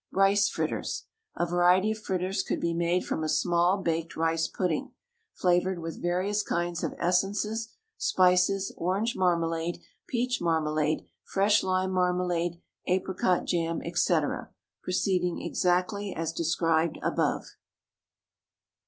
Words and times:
RICE 0.11 0.49
FRITTERS. 0.49 1.05
A 1.35 1.45
variety 1.45 1.91
of 1.91 1.99
fritters 1.99 2.41
could 2.41 2.59
be 2.59 2.73
made 2.73 3.05
from 3.05 3.23
a 3.23 3.29
small 3.29 3.77
baked 3.77 4.15
rice 4.17 4.47
pudding, 4.47 4.93
flavoured 5.35 5.77
with 5.77 6.01
various 6.01 6.41
kinds 6.41 6.83
of 6.83 6.95
essences, 6.97 7.75
spices, 7.99 8.73
orange 8.77 9.15
marmalade, 9.15 9.77
peach 10.07 10.41
marmalade, 10.41 11.05
fresh 11.23 11.61
lime 11.61 11.91
marmalade, 11.91 12.59
apricot 12.87 13.45
jam, 13.45 13.79
&c., 13.93 14.19
proceeding 14.81 15.39
exactly 15.39 16.15
as 16.15 16.33
directed 16.33 16.97
above. 17.03 17.57